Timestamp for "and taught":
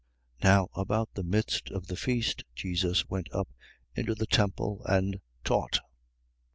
4.87-5.79